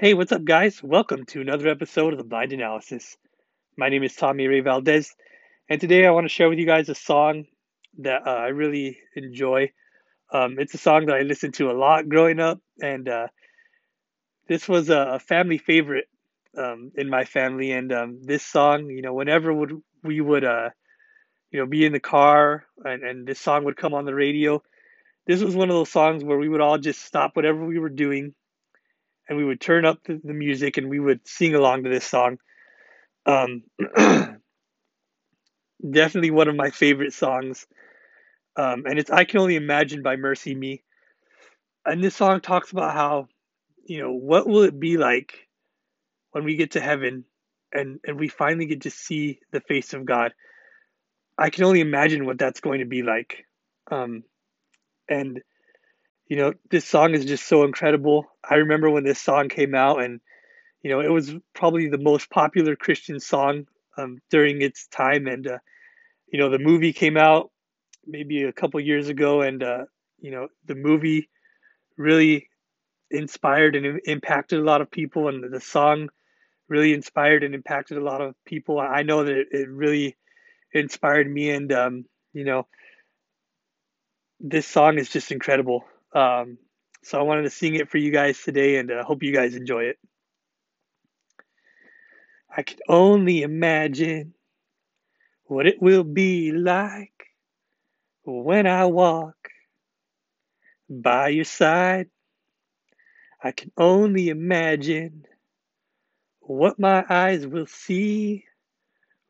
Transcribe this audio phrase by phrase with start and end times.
[0.00, 0.82] Hey, what's up, guys?
[0.82, 3.18] Welcome to another episode of the Blind Analysis.
[3.76, 5.14] My name is Tommy Ray Valdez,
[5.68, 7.44] and today I want to share with you guys a song
[7.98, 9.72] that uh, I really enjoy.
[10.32, 13.26] Um, it's a song that I listened to a lot growing up, and uh,
[14.48, 16.08] this was a family favorite
[16.56, 17.72] um, in my family.
[17.72, 20.70] And um, this song, you know, whenever would we would, uh,
[21.50, 24.62] you know, be in the car and, and this song would come on the radio,
[25.26, 27.90] this was one of those songs where we would all just stop whatever we were
[27.90, 28.34] doing
[29.30, 32.04] and we would turn up the, the music and we would sing along to this
[32.04, 32.38] song.
[33.24, 33.62] Um,
[35.88, 37.64] definitely one of my favorite songs.
[38.56, 40.82] Um, and it's I Can Only Imagine by MercyMe.
[41.86, 43.28] And this song talks about how,
[43.84, 45.46] you know, what will it be like
[46.32, 47.24] when we get to heaven
[47.72, 50.34] and, and we finally get to see the face of God?
[51.38, 53.44] I can only imagine what that's going to be like.
[53.92, 54.24] Um,
[55.08, 55.40] and
[56.30, 58.30] you know, this song is just so incredible.
[58.48, 60.20] I remember when this song came out, and
[60.80, 63.66] you know, it was probably the most popular Christian song
[63.98, 65.26] um, during its time.
[65.26, 65.58] And uh,
[66.32, 67.50] you know, the movie came out
[68.06, 69.84] maybe a couple years ago, and uh,
[70.20, 71.28] you know, the movie
[71.96, 72.48] really
[73.10, 76.10] inspired and impacted a lot of people, and the song
[76.68, 78.78] really inspired and impacted a lot of people.
[78.78, 80.16] I know that it really
[80.72, 82.68] inspired me, and um, you know,
[84.38, 85.84] this song is just incredible.
[86.12, 86.58] Um,
[87.02, 89.54] so I wanted to sing it for you guys today and uh, hope you guys
[89.54, 89.98] enjoy it.
[92.54, 94.34] I can only imagine
[95.44, 97.26] what it will be like
[98.24, 99.36] when I walk
[100.88, 102.08] by your side.
[103.42, 105.24] I can only imagine
[106.40, 108.44] what my eyes will see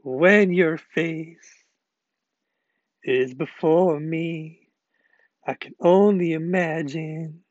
[0.03, 1.55] when your face
[3.05, 4.60] is before me.
[5.47, 7.43] I can only imagine.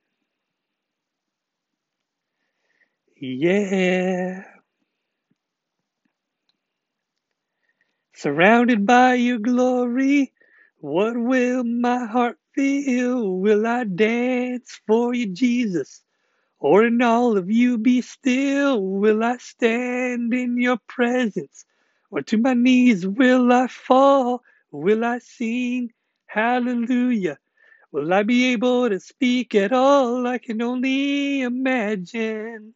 [3.20, 4.44] Yeah.
[8.16, 10.34] Surrounded by your glory,
[10.80, 13.30] what will my heart feel?
[13.40, 16.04] Will I dance for you, Jesus?
[16.60, 18.82] Or in all of you be still?
[18.84, 21.66] Will I stand in your presence?
[22.12, 24.44] Or to my knees will I fall?
[24.72, 25.92] Will I sing
[26.28, 27.40] hallelujah?
[27.92, 30.28] Will I be able to speak at all?
[30.28, 32.76] I can only imagine.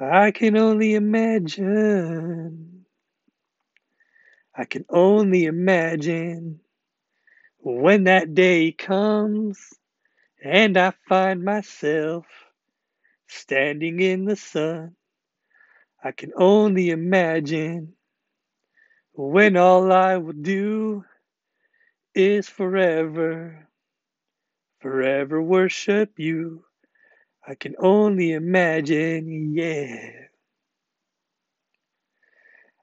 [0.00, 2.84] I can only imagine.
[4.56, 6.60] I can only imagine
[7.60, 9.58] when that day comes
[10.44, 12.26] and I find myself
[13.28, 14.96] standing in the sun.
[16.02, 17.94] I can only imagine
[19.14, 21.04] when all I will do
[22.18, 23.68] is forever,
[24.80, 26.64] forever worship you.
[27.46, 30.12] I can only imagine, yeah.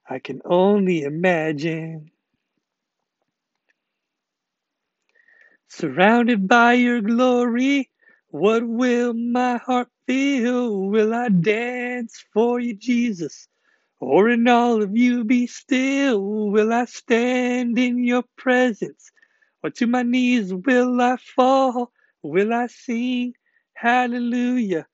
[0.08, 2.10] I can only imagine.
[5.68, 7.90] Surrounded by your glory,
[8.28, 10.80] what will my heart feel?
[10.88, 13.48] Will I dance for you, Jesus?
[14.00, 16.22] Or in all of you be still?
[16.50, 19.10] Will I stand in your presence?
[19.66, 21.90] Or to my knees will I fall?
[22.22, 23.34] Will I sing
[23.74, 24.86] hallelujah?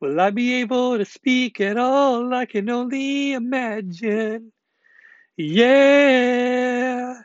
[0.00, 2.34] Will I be able to speak at all?
[2.34, 4.50] I can only imagine.
[5.36, 7.22] Yeah,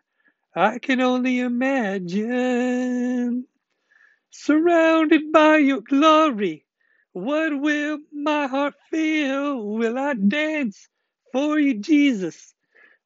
[0.56, 2.28] I can only imagine.
[4.30, 6.68] Surrounded by your glory,
[7.14, 9.66] what will my heart feel?
[9.66, 10.88] Will I dance
[11.32, 12.54] for you, Jesus?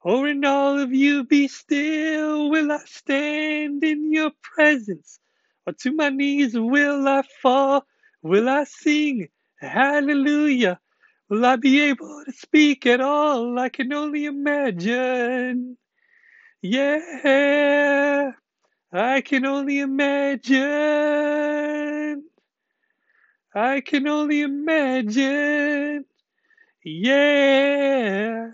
[0.05, 5.19] Oh, or in all of you be still, will I stand in your presence?
[5.67, 7.85] Or to my knees will I fall?
[8.23, 9.29] Will I sing
[9.59, 10.79] hallelujah?
[11.29, 13.59] Will I be able to speak at all?
[13.59, 15.77] I can only imagine.
[16.61, 18.31] Yeah,
[18.93, 20.59] I can only imagine.
[23.55, 26.05] I can only imagine.
[26.83, 28.51] Yeah.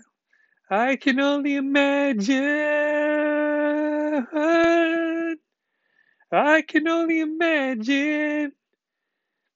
[0.72, 2.38] I can only imagine.
[6.32, 8.52] I can only imagine.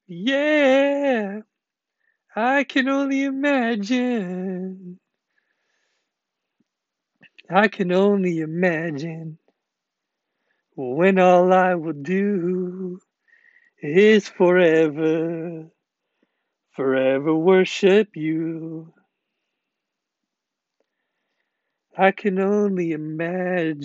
[0.08, 1.40] Yeah.
[2.36, 5.00] I can only imagine.
[7.50, 9.38] I can only imagine
[10.76, 13.00] when all I will do
[13.82, 15.66] is forever,
[16.72, 18.92] forever worship you.
[21.98, 23.78] I can only imagine.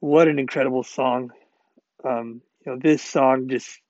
[0.00, 1.30] What an incredible song.
[2.04, 3.80] Um, you know, this song just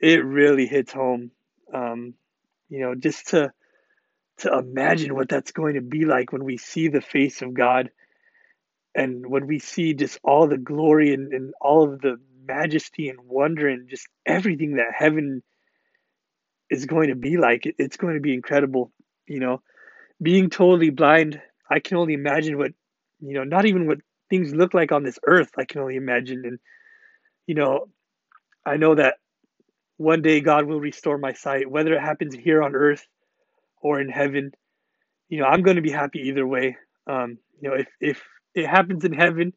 [0.00, 1.30] it really hits home.
[1.72, 2.14] Um,
[2.68, 3.52] you know, just to
[4.38, 7.90] to imagine what that's going to be like when we see the face of God
[8.94, 13.18] and when we see just all the glory and, and all of the majesty and
[13.20, 15.42] wonder and just everything that heaven
[16.70, 18.92] is going to be like, it's going to be incredible.
[19.26, 19.62] You know,
[20.22, 21.40] being totally blind,
[21.70, 22.72] I can only imagine what,
[23.20, 23.98] you know, not even what
[24.30, 26.42] things look like on this earth, I can only imagine.
[26.44, 26.58] And,
[27.46, 27.88] you know,
[28.64, 29.16] I know that
[29.96, 33.06] one day God will restore my sight, whether it happens here on earth
[33.80, 34.52] or in heaven.
[35.28, 36.76] You know, I'm going to be happy either way.
[37.06, 38.22] Um, you know, if if
[38.54, 39.52] it happens in heaven,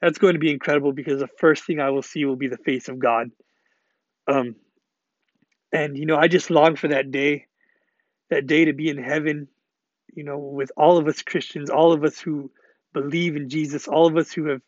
[0.00, 2.58] that's going to be incredible because the first thing I will see will be the
[2.58, 3.30] face of God.
[4.28, 4.56] Um,
[5.72, 7.46] and you know, I just long for that day,
[8.30, 9.48] that day to be in heaven.
[10.14, 12.50] You know, with all of us Christians, all of us who
[12.92, 14.62] believe in Jesus, all of us who have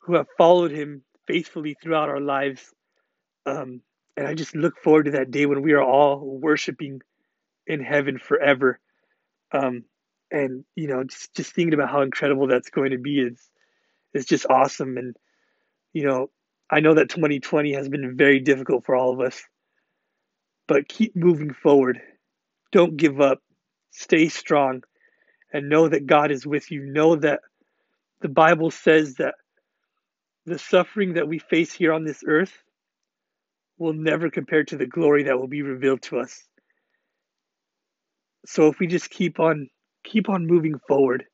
[0.00, 2.72] who have followed Him faithfully throughout our lives.
[3.46, 3.82] Um,
[4.16, 7.00] and I just look forward to that day when we are all worshiping
[7.66, 8.78] in heaven forever.
[9.52, 9.84] Um,
[10.30, 13.40] and you know, just just thinking about how incredible that's going to be is
[14.14, 14.96] is just awesome.
[14.96, 15.16] And
[15.92, 16.30] you know,
[16.70, 19.42] I know that 2020 has been very difficult for all of us,
[20.68, 22.00] but keep moving forward.
[22.72, 23.40] Don't give up.
[23.92, 24.82] Stay strong,
[25.52, 26.82] and know that God is with you.
[26.82, 27.40] Know that
[28.20, 29.34] the Bible says that
[30.46, 32.52] the suffering that we face here on this earth
[33.78, 36.44] will never compare to the glory that will be revealed to us.
[38.46, 39.68] So if we just keep on
[40.04, 41.24] keep on moving forward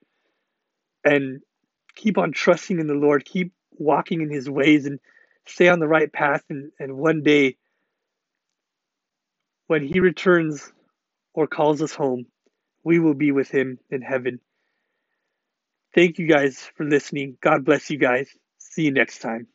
[1.05, 1.41] and
[1.97, 4.99] keep on trusting in the Lord, keep walking in his ways and
[5.47, 7.57] stay on the right path and, and one day
[9.69, 10.73] when he returns
[11.35, 12.27] or calls us home,
[12.87, 14.41] we will be with him in heaven.
[15.95, 17.39] Thank you guys for listening.
[17.43, 18.31] God bless you guys.
[18.59, 19.49] See you next time.